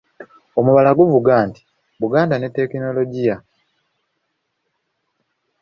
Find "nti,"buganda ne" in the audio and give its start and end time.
1.47-2.49